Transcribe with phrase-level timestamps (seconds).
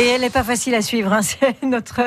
[0.00, 1.12] Et elle n'est pas facile à suivre.
[1.12, 1.20] Hein.
[1.22, 2.00] C'est notre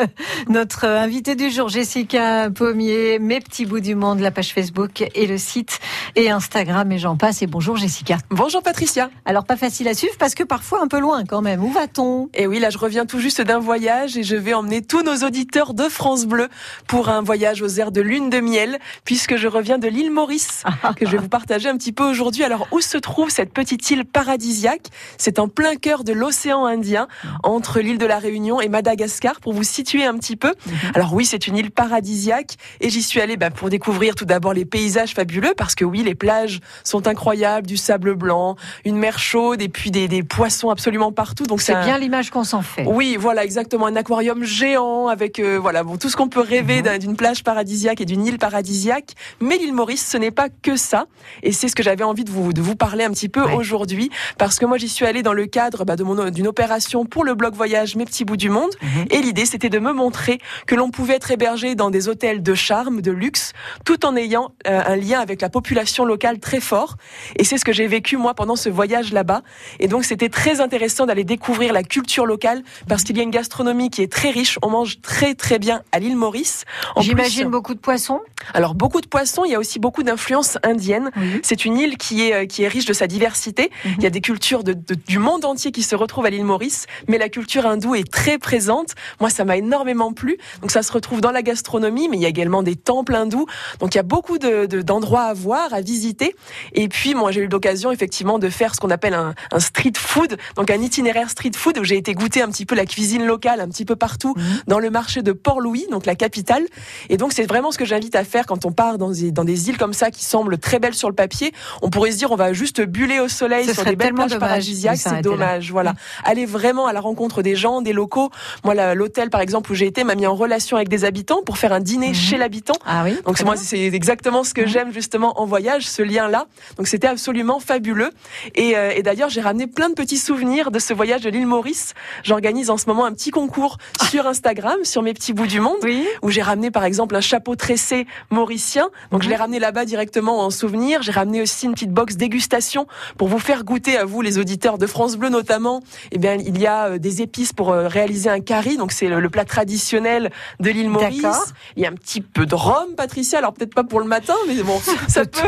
[0.49, 5.27] notre invitée du jour, Jessica Pommier, Mes petits bouts du monde, la page Facebook et
[5.27, 5.79] le site
[6.15, 7.43] et Instagram et j'en passe.
[7.43, 8.17] Et bonjour Jessica.
[8.31, 9.11] Bonjour Patricia.
[9.25, 11.63] Alors pas facile à suivre parce que parfois un peu loin quand même.
[11.63, 12.29] Où va-t-on?
[12.33, 15.17] Et oui, là je reviens tout juste d'un voyage et je vais emmener tous nos
[15.17, 16.49] auditeurs de France Bleu
[16.87, 20.63] pour un voyage aux airs de lune de miel puisque je reviens de l'île Maurice
[20.95, 22.43] que je vais vous partager un petit peu aujourd'hui.
[22.43, 24.87] Alors où se trouve cette petite île paradisiaque?
[25.19, 27.07] C'est en plein cœur de l'océan Indien
[27.43, 30.53] entre l'île de la Réunion et Madagascar pour vous situer un petit peu.
[30.65, 30.73] Mhm.
[30.95, 34.53] Alors oui, c'est une île paradisiaque et j'y suis allée bah, pour découvrir tout d'abord
[34.53, 38.55] les paysages fabuleux parce que oui, les plages sont incroyables, du sable blanc,
[38.85, 41.45] une mer chaude et puis des, des poissons absolument partout.
[41.45, 42.85] Donc c'est bien l'image qu'on s'en fait.
[42.87, 46.81] Oui, voilà exactement un aquarium géant avec euh, voilà bon tout ce qu'on peut rêver
[46.81, 46.97] mhm.
[46.97, 49.13] d'une plage paradisiaque et d'une île paradisiaque.
[49.39, 51.05] Mais l'île Maurice, ce n'est pas que ça
[51.41, 54.09] et c'est ce que j'avais envie de vous de vous parler un petit peu aujourd'hui
[54.37, 57.23] parce que moi j'y suis allée dans le cadre bah, de mon d'une opération pour
[57.23, 59.05] le blog voyage Mes petits bouts du monde mhm.
[59.09, 62.53] et l'idée c'était de me montrer que l'on pouvait être hébergé dans des hôtels de
[62.53, 66.97] charme, de luxe, tout en ayant euh, un lien avec la population locale très fort.
[67.35, 69.41] Et c'est ce que j'ai vécu moi pendant ce voyage là-bas.
[69.79, 73.31] Et donc c'était très intéressant d'aller découvrir la culture locale parce qu'il y a une
[73.31, 74.59] gastronomie qui est très riche.
[74.61, 76.65] On mange très très bien à l'île Maurice.
[76.99, 78.21] J'imagine beaucoup de poissons.
[78.53, 79.45] Alors beaucoup de poissons.
[79.45, 81.09] Il y a aussi beaucoup d'influence indienne.
[81.41, 83.71] C'est une île qui est euh, qui est riche de sa diversité.
[83.85, 83.93] Mhm.
[83.97, 86.85] Il y a des cultures de, du monde entier qui se retrouvent à l'île Maurice,
[87.07, 88.95] mais la culture hindoue est très présente.
[89.19, 90.37] Moi, ça m'a énormément plu.
[90.61, 93.45] Donc ça se retrouve dans la gastronomie, mais il y a également des temples hindous.
[93.79, 96.35] Donc il y a beaucoup de, d'endroits à voir, à visiter.
[96.73, 99.93] Et puis moi, j'ai eu l'occasion effectivement de faire ce qu'on appelle un, un, street
[99.97, 103.25] food, donc un itinéraire street food où j'ai été goûter un petit peu la cuisine
[103.25, 104.43] locale, un petit peu partout mhm.
[104.67, 106.65] dans le marché de Port-Louis, donc la capitale.
[107.09, 109.45] Et donc c'est vraiment ce que j'invite à faire quand on part dans des, dans
[109.45, 111.53] des îles comme ça qui semblent très belles sur le papier.
[111.81, 114.97] On pourrait se dire on va juste buller au soleil sur des belles plages paradisiaques,
[114.97, 115.71] c'est dommage.
[115.71, 115.93] Voilà,
[116.23, 118.31] aller vraiment à la rencontre des gens, des locaux.
[118.63, 121.57] Moi, l'hôtel par exemple où j'ai été m'a mis en relation avec des habitants pour
[121.57, 122.13] faire un dîner mhm.
[122.15, 122.75] chez l'habitant.
[122.85, 123.17] Ah oui.
[123.25, 124.67] Donc moi c'est exactement ce que mhm.
[124.67, 126.45] j'aime justement en voyage, ce lien-là.
[126.77, 128.11] Donc c'était absolument fabuleux.
[128.55, 131.47] Et, euh, et d'ailleurs j'ai ramené plein de petits souvenirs de ce voyage de l'île
[131.47, 131.93] Maurice.
[132.23, 134.05] J'organise en ce moment un petit concours ah.
[134.05, 136.07] sur Instagram, sur mes petits bouts du monde, oui.
[136.21, 138.89] où j'ai ramené par exemple un chapeau tressé mauricien.
[139.11, 139.41] Donc je l'ai mhm.
[139.41, 141.01] ramené là-bas directement en souvenir.
[141.01, 142.87] J'ai ramené aussi une petite box dégustation
[143.17, 145.81] pour vous faire goûter à vous les auditeurs de France Bleu notamment.
[146.11, 148.77] Eh bien il y a euh, des épices pour euh, réaliser un curry.
[148.77, 151.53] Donc c'est le, plat traditionnel de l'île Maurice.
[151.75, 153.39] Il y a un petit peu de rhum, Patricia.
[153.39, 155.39] Alors peut-être pas pour le matin, mais bon, ça peut.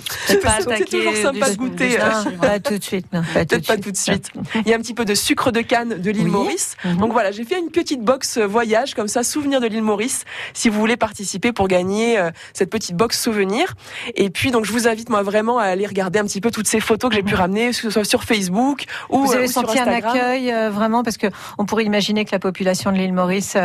[0.26, 1.98] c'est toujours sympa de goûter.
[2.40, 3.06] pas tout de suite.
[3.10, 4.30] Peut-être pas tout de suite.
[4.64, 6.76] Il y a un petit peu de sucre de canne de l'île Maurice.
[6.84, 6.96] Mhm.
[6.98, 10.24] Donc voilà, j'ai fait une petite box euh, voyage comme ça, souvenir de l'île Maurice.
[10.54, 13.74] Si vous voulez participer pour gagner euh, cette petite box souvenir.
[14.14, 16.68] Et puis donc je vous invite moi vraiment à aller regarder un petit peu toutes
[16.68, 17.40] ces photos que j'ai pu mhm.
[17.40, 21.02] ramener, que ce soit sur Facebook ou vous avez euh, senti un accueil vraiment?
[21.02, 21.26] Parce que
[21.58, 23.56] on pourrait imaginer que la population de l'île Maurice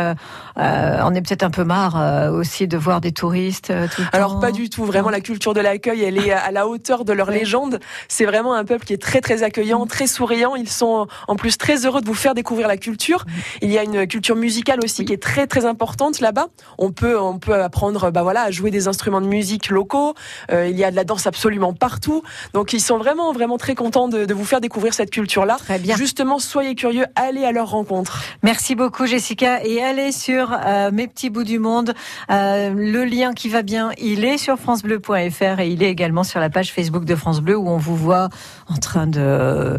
[0.56, 3.72] en est peut-être un peu marre aussi de voir des touristes.
[3.94, 4.84] Tout le Alors pas du tout.
[4.84, 7.80] Vraiment la culture de l'accueil, elle est à la hauteur de leur légende.
[8.08, 9.88] C'est vraiment un peuple qui est très très accueillant, mm.
[9.88, 10.56] très souriant.
[10.56, 13.24] Ils sont en plus très heureux de vous faire découvrir la culture.
[13.26, 13.30] Mm.
[13.62, 16.48] Il y a une culture musicale aussi qui est très très importante là-bas.
[16.78, 20.14] On peut on peut apprendre bah voilà à jouer des instruments de musique locaux.
[20.50, 22.22] Euh, il y a de la danse absolument partout.
[22.54, 25.56] Donc ils sont vraiment vraiment très contents de, de vous faire découvrir cette culture là.
[25.58, 25.96] Très bien.
[25.96, 28.22] Justement, soyez curieux, allez à leur rencontre.
[28.42, 31.94] Merci beaucoup Jessica et allez sur euh, mes petits bouts du monde.
[32.30, 36.40] Euh, le lien qui va bien, il est sur francebleu.fr et il est également sur
[36.40, 38.28] la page Facebook de France Bleu où on vous voit
[38.68, 39.78] en train de,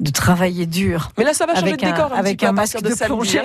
[0.00, 1.10] de travailler dur.
[1.18, 2.12] Mais là, ça va changer de décor.
[2.12, 3.42] Un avec un masque de, plongée.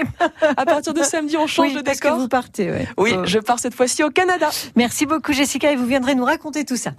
[0.58, 2.16] à partir de samedi, on change de décor.
[2.16, 4.50] Que vous partez, Oui, je pars cette fois-ci au Canada.
[4.76, 6.92] Merci beaucoup, Jessica, et vous viendrez nous raconter tout ça.